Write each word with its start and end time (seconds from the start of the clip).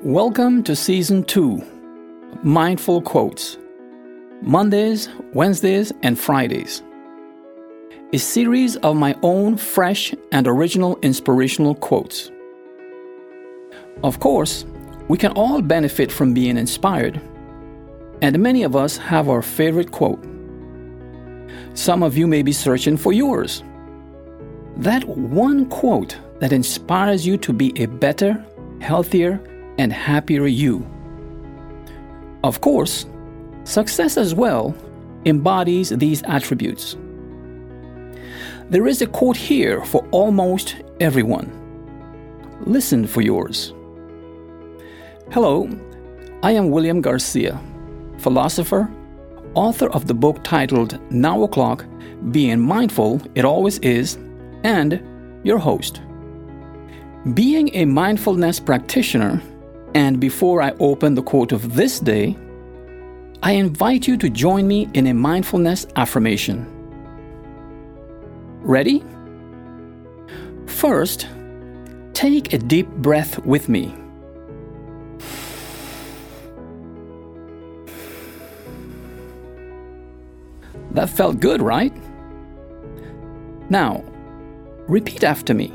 Welcome 0.00 0.64
to 0.64 0.74
Season 0.74 1.22
2 1.22 1.62
Mindful 2.42 3.02
Quotes 3.02 3.58
Mondays, 4.40 5.08
Wednesdays, 5.34 5.92
and 6.02 6.18
Fridays. 6.18 6.82
A 8.14 8.18
series 8.18 8.76
of 8.76 8.96
my 8.96 9.14
own 9.22 9.56
fresh 9.56 10.12
and 10.32 10.48
original 10.48 10.98
inspirational 11.02 11.74
quotes. 11.74 12.32
Of 14.02 14.18
course, 14.18 14.64
we 15.08 15.18
can 15.18 15.32
all 15.32 15.60
benefit 15.60 16.10
from 16.10 16.32
being 16.34 16.56
inspired, 16.56 17.20
and 18.22 18.38
many 18.40 18.62
of 18.64 18.74
us 18.74 18.96
have 18.96 19.28
our 19.28 19.42
favorite 19.42 19.92
quote. 19.92 20.24
Some 21.74 22.02
of 22.02 22.16
you 22.16 22.26
may 22.26 22.42
be 22.42 22.52
searching 22.52 22.96
for 22.96 23.12
yours. 23.12 23.62
That 24.78 25.04
one 25.04 25.66
quote 25.66 26.16
that 26.40 26.52
inspires 26.52 27.24
you 27.26 27.36
to 27.36 27.52
be 27.52 27.72
a 27.80 27.86
better, 27.86 28.44
healthier, 28.80 29.40
and 29.78 29.92
happier 29.92 30.46
you. 30.46 30.86
Of 32.44 32.60
course, 32.60 33.06
success 33.64 34.16
as 34.16 34.34
well 34.34 34.74
embodies 35.24 35.90
these 35.90 36.22
attributes. 36.24 36.96
There 38.70 38.86
is 38.86 39.02
a 39.02 39.06
quote 39.06 39.36
here 39.36 39.84
for 39.84 40.06
almost 40.10 40.76
everyone. 41.00 41.50
Listen 42.64 43.06
for 43.06 43.20
yours. 43.20 43.74
Hello, 45.30 45.68
I 46.42 46.52
am 46.52 46.70
William 46.70 47.00
Garcia, 47.00 47.60
philosopher, 48.18 48.90
author 49.54 49.88
of 49.90 50.06
the 50.06 50.14
book 50.14 50.42
titled 50.42 50.98
Now 51.10 51.42
O'Clock 51.42 51.84
Being 52.30 52.60
Mindful 52.60 53.20
It 53.34 53.44
Always 53.44 53.78
Is, 53.78 54.18
and 54.64 55.02
your 55.44 55.58
host. 55.58 56.00
Being 57.34 57.74
a 57.74 57.84
mindfulness 57.84 58.58
practitioner, 58.58 59.40
and 59.94 60.18
before 60.20 60.62
I 60.62 60.72
open 60.80 61.14
the 61.14 61.22
quote 61.22 61.52
of 61.52 61.74
this 61.74 62.00
day, 62.00 62.36
I 63.42 63.52
invite 63.52 64.06
you 64.06 64.16
to 64.18 64.30
join 64.30 64.66
me 64.66 64.88
in 64.94 65.08
a 65.08 65.14
mindfulness 65.14 65.86
affirmation. 65.96 66.66
Ready? 68.62 69.02
First, 70.66 71.26
take 72.12 72.52
a 72.52 72.58
deep 72.58 72.88
breath 72.88 73.38
with 73.44 73.68
me. 73.68 73.94
That 80.92 81.10
felt 81.10 81.40
good, 81.40 81.60
right? 81.62 81.92
Now, 83.70 84.04
repeat 84.86 85.24
after 85.24 85.54
me. 85.54 85.72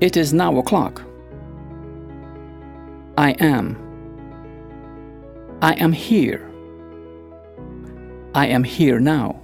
It 0.00 0.16
is 0.16 0.34
now 0.34 0.58
o'clock. 0.58 1.02
I 3.16 3.30
am. 3.32 3.78
I 5.62 5.74
am 5.74 5.92
here. 5.92 6.50
I 8.34 8.46
am 8.46 8.64
here 8.64 8.98
now. 8.98 9.40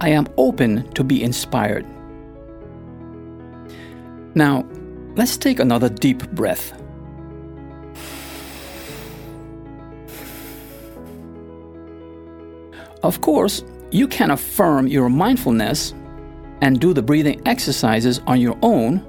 I 0.00 0.08
am 0.08 0.26
open 0.36 0.90
to 0.94 1.04
be 1.04 1.22
inspired. 1.22 1.86
Now, 4.34 4.66
let's 5.14 5.36
take 5.36 5.60
another 5.60 5.88
deep 5.88 6.28
breath. 6.30 6.72
Of 13.02 13.20
course, 13.20 13.64
you 13.90 14.08
can 14.08 14.30
affirm 14.30 14.86
your 14.86 15.10
mindfulness 15.10 15.92
and 16.62 16.80
do 16.80 16.94
the 16.94 17.02
breathing 17.02 17.42
exercises 17.46 18.20
on 18.26 18.40
your 18.40 18.56
own 18.62 19.06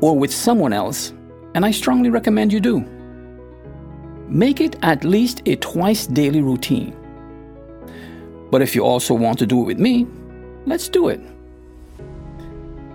or 0.00 0.16
with 0.16 0.32
someone 0.32 0.72
else, 0.72 1.12
and 1.54 1.64
I 1.64 1.70
strongly 1.70 2.10
recommend 2.10 2.52
you 2.52 2.60
do. 2.60 2.80
Make 4.28 4.60
it 4.60 4.76
at 4.82 5.04
least 5.04 5.42
a 5.46 5.56
twice 5.56 6.06
daily 6.06 6.42
routine. 6.42 6.94
But 8.50 8.62
if 8.62 8.74
you 8.74 8.84
also 8.84 9.14
want 9.14 9.38
to 9.38 9.46
do 9.46 9.62
it 9.62 9.66
with 9.66 9.78
me, 9.78 10.06
let's 10.66 10.88
do 10.88 11.08
it. 11.08 11.20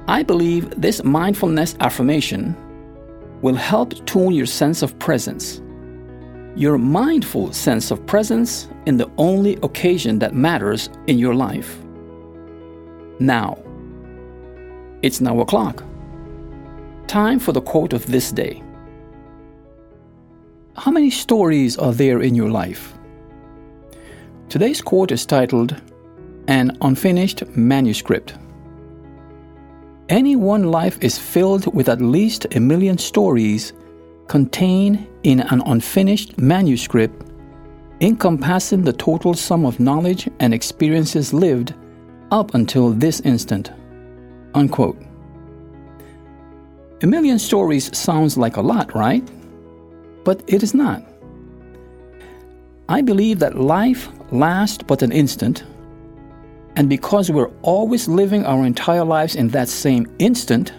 I 0.08 0.24
believe 0.24 0.70
this 0.80 1.04
mindfulness 1.04 1.76
affirmation 1.80 2.56
will 3.42 3.56
help 3.56 4.06
tune 4.06 4.34
your 4.34 4.46
sense 4.46 4.82
of 4.82 4.98
presence 5.00 5.62
your 6.56 6.78
mindful 6.78 7.52
sense 7.52 7.90
of 7.90 8.06
presence 8.06 8.68
in 8.86 8.98
the 8.98 9.10
only 9.18 9.56
occasion 9.64 10.20
that 10.20 10.36
matters 10.36 10.90
in 11.08 11.18
your 11.18 11.34
life. 11.34 11.80
Now, 13.20 13.58
it's 15.02 15.20
now 15.20 15.40
o'clock. 15.40 15.84
Time 17.08 17.40
for 17.40 17.52
the 17.52 17.62
quote 17.62 17.94
of 17.94 18.06
this 18.08 18.32
day. 18.32 18.64
How 20.76 20.92
many 20.92 21.10
stories 21.10 21.78
are 21.78 21.94
there 21.94 22.22
in 22.22 22.34
your 22.34 22.50
life? 22.50 22.94
Today's 24.50 24.82
quote 24.82 25.12
is 25.12 25.26
titled 25.26 25.80
An 26.48 26.78
Unfinished 26.82 27.46
Manuscript. 27.56 28.36
Any 30.10 30.36
one 30.36 30.72
life 30.72 30.98
is 31.02 31.18
filled 31.18 31.74
with 31.74 31.90
at 31.90 32.02
least 32.02 32.48
a 32.56 32.60
million 32.60 32.98
stories 32.98 33.74
contained 34.28 35.08
in 35.24 35.42
an 35.42 35.62
unfinished 35.66 36.38
manuscript 36.38 37.30
encompassing 38.02 38.84
the 38.84 38.94
total 38.94 39.34
sum 39.34 39.66
of 39.66 39.80
knowledge 39.80 40.30
and 40.40 40.54
experiences 40.54 41.34
lived 41.34 41.74
up 42.32 42.54
until 42.54 42.92
this 42.92 43.22
instant. 43.22 43.72
Unquote. 44.54 44.98
A 47.04 47.06
million 47.06 47.38
stories 47.38 47.96
sounds 47.96 48.38
like 48.38 48.56
a 48.56 48.62
lot, 48.62 48.96
right? 48.96 49.30
But 50.24 50.42
it 50.48 50.64
is 50.64 50.74
not. 50.74 51.04
I 52.88 53.02
believe 53.02 53.40
that 53.40 53.60
life 53.60 54.08
lasts 54.32 54.84
but 54.88 55.02
an 55.02 55.12
instant, 55.12 55.66
and 56.78 56.88
because 56.88 57.30
we're 57.30 57.52
always 57.62 58.08
living 58.08 58.46
our 58.46 58.66
entire 58.66 59.04
lives 59.04 59.36
in 59.36 59.50
that 59.50 59.68
same 59.68 60.08
instant, 60.20 60.72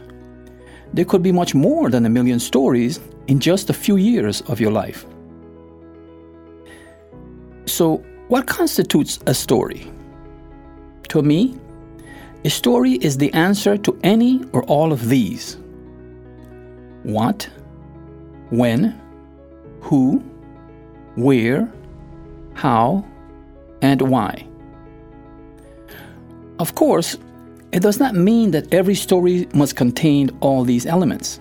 there 0.94 1.04
could 1.04 1.22
be 1.22 1.30
much 1.30 1.54
more 1.54 1.90
than 1.90 2.06
a 2.06 2.08
million 2.10 2.40
stories 2.40 3.00
in 3.26 3.38
just 3.38 3.68
a 3.68 3.74
few 3.74 3.96
years 3.96 4.40
of 4.42 4.58
your 4.60 4.72
life. 4.72 5.04
So, 7.66 8.02
what 8.28 8.46
constitutes 8.46 9.18
a 9.26 9.34
story? 9.34 9.92
To 11.08 11.20
me, 11.20 11.58
a 12.46 12.50
story 12.50 12.92
is 12.92 13.18
the 13.18 13.30
answer 13.34 13.76
to 13.76 13.98
any 14.02 14.42
or 14.52 14.62
all 14.64 14.90
of 14.90 15.10
these 15.10 15.58
what, 17.04 17.48
when, 18.50 19.00
who, 19.80 20.18
where, 21.14 21.72
how, 22.54 23.04
and 23.82 24.02
why. 24.02 24.46
Of 26.58 26.74
course, 26.74 27.16
it 27.72 27.82
does 27.82 27.98
not 27.98 28.14
mean 28.14 28.52
that 28.52 28.72
every 28.72 28.94
story 28.94 29.48
must 29.54 29.76
contain 29.76 30.30
all 30.40 30.64
these 30.64 30.86
elements. 30.86 31.40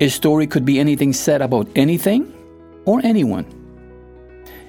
A 0.00 0.08
story 0.08 0.46
could 0.46 0.64
be 0.64 0.78
anything 0.78 1.12
said 1.12 1.42
about 1.42 1.68
anything 1.74 2.32
or 2.84 3.00
anyone. 3.02 3.44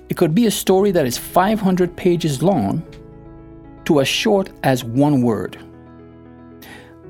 It 0.09 0.17
could 0.17 0.33
be 0.33 0.47
a 0.47 0.51
story 0.51 0.91
that 0.91 1.05
is 1.05 1.17
500 1.17 1.95
pages 1.95 2.41
long 2.41 2.83
to 3.85 4.01
as 4.01 4.07
short 4.07 4.49
as 4.63 4.83
one 4.83 5.21
word. 5.21 5.57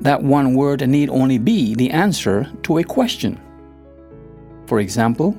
That 0.01 0.23
one 0.23 0.53
word 0.53 0.87
need 0.87 1.09
only 1.09 1.37
be 1.37 1.75
the 1.75 1.91
answer 1.91 2.49
to 2.63 2.77
a 2.77 2.83
question. 2.83 3.39
For 4.65 4.79
example, 4.79 5.31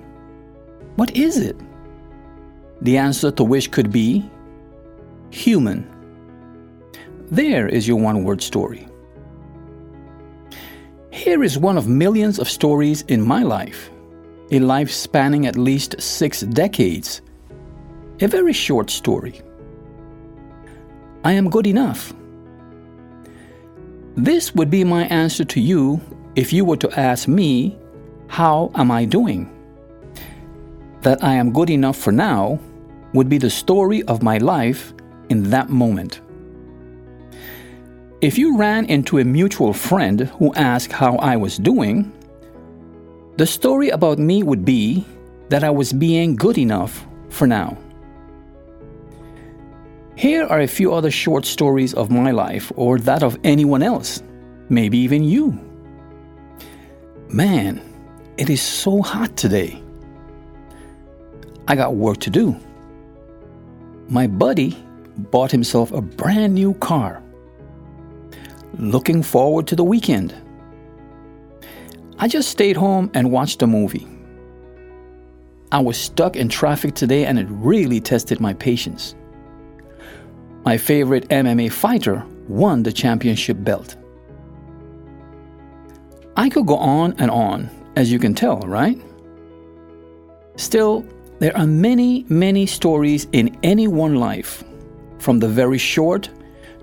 what 0.96 1.16
is 1.16 1.38
it? 1.38 1.56
The 2.82 2.98
answer 2.98 3.30
to 3.30 3.44
which 3.44 3.70
could 3.70 3.90
be 3.90 4.28
human. 5.30 5.88
There 7.30 7.68
is 7.68 7.86
your 7.86 7.98
one 7.98 8.24
word 8.24 8.42
story. 8.42 8.86
Here 11.10 11.42
is 11.42 11.58
one 11.58 11.78
of 11.78 11.88
millions 11.88 12.38
of 12.38 12.48
stories 12.48 13.02
in 13.02 13.22
my 13.22 13.42
life, 13.42 13.90
a 14.50 14.58
life 14.58 14.90
spanning 14.90 15.46
at 15.46 15.56
least 15.56 16.00
six 16.00 16.40
decades. 16.40 17.22
A 18.20 18.26
very 18.26 18.52
short 18.52 18.90
story. 18.90 19.40
I 21.24 21.32
am 21.32 21.48
good 21.48 21.66
enough. 21.66 22.12
This 24.20 24.54
would 24.54 24.68
be 24.68 24.84
my 24.84 25.04
answer 25.04 25.46
to 25.46 25.58
you 25.58 25.98
if 26.36 26.52
you 26.52 26.66
were 26.66 26.76
to 26.76 27.00
ask 27.00 27.26
me, 27.26 27.78
How 28.28 28.70
am 28.74 28.90
I 28.90 29.06
doing? 29.06 29.48
That 31.00 31.24
I 31.24 31.36
am 31.36 31.54
good 31.54 31.70
enough 31.70 31.96
for 31.96 32.12
now 32.12 32.60
would 33.14 33.30
be 33.30 33.38
the 33.38 33.48
story 33.48 34.02
of 34.02 34.22
my 34.22 34.36
life 34.36 34.92
in 35.30 35.48
that 35.48 35.70
moment. 35.70 36.20
If 38.20 38.36
you 38.36 38.58
ran 38.58 38.84
into 38.90 39.16
a 39.20 39.24
mutual 39.24 39.72
friend 39.72 40.28
who 40.36 40.52
asked 40.52 40.92
how 40.92 41.16
I 41.16 41.36
was 41.36 41.56
doing, 41.56 42.12
the 43.38 43.46
story 43.46 43.88
about 43.88 44.18
me 44.18 44.42
would 44.42 44.66
be 44.66 45.06
that 45.48 45.64
I 45.64 45.70
was 45.70 45.94
being 45.94 46.36
good 46.36 46.58
enough 46.58 47.06
for 47.30 47.46
now. 47.46 47.78
Here 50.20 50.44
are 50.44 50.60
a 50.60 50.66
few 50.66 50.92
other 50.92 51.10
short 51.10 51.46
stories 51.46 51.94
of 51.94 52.10
my 52.10 52.30
life 52.30 52.70
or 52.76 52.98
that 52.98 53.22
of 53.22 53.38
anyone 53.42 53.82
else, 53.82 54.22
maybe 54.68 54.98
even 54.98 55.24
you. 55.24 55.58
Man, 57.30 57.80
it 58.36 58.50
is 58.50 58.60
so 58.60 59.00
hot 59.00 59.34
today. 59.34 59.82
I 61.66 61.74
got 61.74 61.94
work 61.94 62.18
to 62.18 62.28
do. 62.28 62.54
My 64.10 64.26
buddy 64.26 64.76
bought 65.16 65.50
himself 65.50 65.90
a 65.90 66.02
brand 66.02 66.54
new 66.54 66.74
car. 66.74 67.22
Looking 68.74 69.22
forward 69.22 69.66
to 69.68 69.74
the 69.74 69.84
weekend. 69.84 70.34
I 72.18 72.28
just 72.28 72.50
stayed 72.50 72.76
home 72.76 73.10
and 73.14 73.32
watched 73.32 73.62
a 73.62 73.66
movie. 73.66 74.06
I 75.72 75.78
was 75.78 75.96
stuck 75.96 76.36
in 76.36 76.50
traffic 76.50 76.94
today 76.94 77.24
and 77.24 77.38
it 77.38 77.46
really 77.48 78.02
tested 78.02 78.38
my 78.38 78.52
patience. 78.52 79.14
My 80.64 80.76
favorite 80.76 81.28
MMA 81.28 81.72
fighter 81.72 82.24
won 82.48 82.82
the 82.82 82.92
championship 82.92 83.56
belt. 83.60 83.96
I 86.36 86.48
could 86.48 86.66
go 86.66 86.76
on 86.76 87.14
and 87.18 87.30
on, 87.30 87.70
as 87.96 88.12
you 88.12 88.18
can 88.18 88.34
tell, 88.34 88.60
right? 88.60 89.00
Still, 90.56 91.04
there 91.38 91.56
are 91.56 91.66
many, 91.66 92.26
many 92.28 92.66
stories 92.66 93.26
in 93.32 93.58
any 93.62 93.88
one 93.88 94.16
life, 94.16 94.62
from 95.18 95.38
the 95.38 95.48
very 95.48 95.78
short 95.78 96.28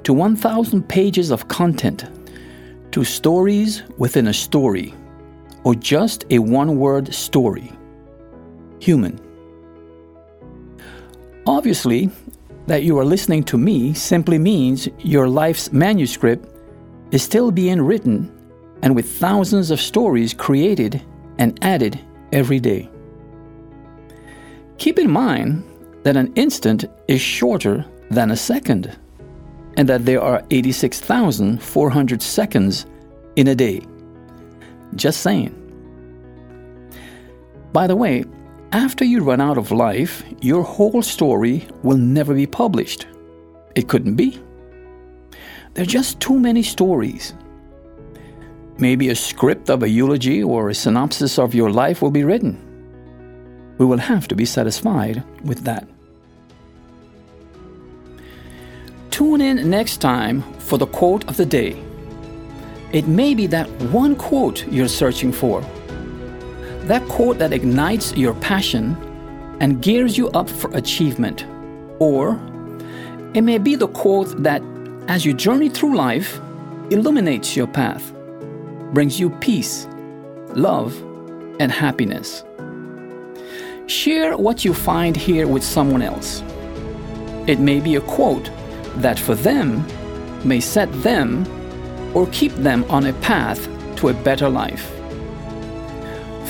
to 0.04 0.14
1,000 0.14 0.88
pages 0.90 1.30
of 1.30 1.48
content, 1.48 2.06
to 2.92 3.04
stories 3.04 3.84
within 3.98 4.28
a 4.28 4.34
story, 4.34 4.94
or 5.64 5.76
just 5.76 6.26
a 6.32 6.40
one 6.40 6.78
word 6.78 7.14
story 7.14 7.72
human. 8.80 9.20
Obviously, 11.46 12.10
that 12.68 12.84
you 12.84 13.00
are 13.00 13.06
listening 13.06 13.44
to 13.44 13.58
me 13.58 13.94
simply 13.94 14.38
means 14.38 14.88
your 15.00 15.28
life's 15.28 15.72
manuscript 15.72 16.48
is 17.12 17.24
still 17.24 17.50
being 17.50 17.82
written 17.82 18.32
and 18.84 18.96
with 18.96 19.10
thousands 19.10 19.72
of 19.72 19.82
stories 19.82 20.34
created 20.34 21.02
and 21.40 21.58
added 21.64 22.00
every 22.32 22.60
day. 22.60 22.90
Keep 24.78 25.00
in 25.00 25.10
mind 25.10 25.64
that 26.04 26.18
an 26.18 26.32
instant 26.36 26.86
is 27.08 27.22
shorter 27.22 27.86
than 28.12 28.32
a 28.32 28.38
second, 28.38 28.98
and 29.76 29.90
that 29.90 30.06
there 30.06 30.22
are 30.22 30.44
86,400 30.52 32.22
seconds 32.22 32.86
in 33.36 33.48
a 33.48 33.56
day. 33.56 33.82
Just 34.96 35.22
saying. 35.22 35.54
By 37.74 37.88
the 37.88 37.96
way, 37.96 38.24
after 38.72 39.06
you 39.06 39.24
run 39.24 39.40
out 39.40 39.58
of 39.58 39.72
life, 39.72 40.24
your 40.42 40.62
whole 40.62 41.02
story 41.02 41.68
will 41.84 41.98
never 41.98 42.34
be 42.34 42.46
published. 42.46 43.08
It 43.76 43.88
couldn't 43.88 44.16
be. 44.16 44.42
There 45.74 45.84
are 45.84 45.86
just 45.86 46.20
too 46.20 46.38
many 46.38 46.64
stories. 46.64 47.34
Maybe 48.78 49.10
a 49.10 49.16
script 49.16 49.70
of 49.70 49.84
a 49.84 49.90
eulogy 49.90 50.44
or 50.44 50.70
a 50.70 50.76
synopsis 50.76 51.40
of 51.40 51.56
your 51.56 51.72
life 51.72 52.02
will 52.02 52.12
be 52.12 52.24
written. 52.24 52.62
We 53.78 53.86
will 53.86 54.00
have 54.00 54.28
to 54.28 54.36
be 54.36 54.46
satisfied 54.46 55.24
with 55.44 55.64
that. 55.64 55.88
Tune 59.12 59.42
in 59.42 59.70
next 59.70 59.98
time 59.98 60.42
for 60.60 60.78
the 60.78 60.88
quote 60.88 61.28
of 61.30 61.38
the 61.38 61.46
day. 61.46 61.82
It 62.92 63.08
may 63.08 63.34
be 63.34 63.48
that 63.48 63.70
one 63.92 64.16
quote 64.16 64.68
you're 64.68 64.88
searching 64.88 65.32
for 65.32 65.64
that 66.88 67.06
quote 67.10 67.38
that 67.38 67.54
ignites 67.54 68.16
your 68.16 68.34
passion 68.36 68.96
and 69.60 69.82
gears 69.82 70.18
you 70.18 70.30
up 70.30 70.50
for 70.50 70.70
achievement. 70.76 71.46
Or 72.00 72.40
it 73.34 73.42
may 73.42 73.58
be 73.58 73.76
the 73.76 73.90
quote 73.90 74.42
that, 74.44 74.62
as 75.08 75.26
you 75.26 75.34
journey 75.34 75.70
through 75.70 75.96
life, 75.96 76.40
illuminates 76.90 77.56
your 77.56 77.68
path, 77.68 78.14
brings 78.94 79.20
you 79.20 79.30
peace, 79.30 79.88
love, 80.54 80.96
and 81.60 81.72
happiness. 81.72 82.44
Share 83.88 84.38
what 84.38 84.64
you 84.64 84.74
find 84.74 85.16
here 85.16 85.48
with 85.48 85.64
someone 85.64 86.02
else. 86.02 86.42
It 87.48 87.60
may 87.60 87.80
be 87.80 87.96
a 87.96 88.02
quote 88.02 88.50
that 88.98 89.20
for 89.20 89.36
them 89.36 89.86
may 90.48 90.60
set 90.60 90.92
them 91.04 91.46
or 92.16 92.28
keep 92.28 92.54
them 92.54 92.86
on 92.90 93.06
a 93.06 93.14
path 93.14 93.68
to 93.98 94.10
a 94.10 94.14
better 94.14 94.50
life. 94.50 94.97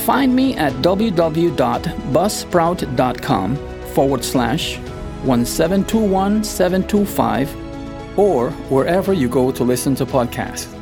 Find 0.08 0.34
me 0.34 0.56
at 0.56 0.72
www.buzzsprout.com 0.76 3.56
forward 3.94 4.24
slash 4.24 4.78
1721725 5.24 8.18
or 8.18 8.52
wherever 8.70 9.12
you 9.12 9.28
go 9.28 9.52
to 9.52 9.66
listen 9.66 9.96
to 9.96 10.06
podcasts. 10.06 10.77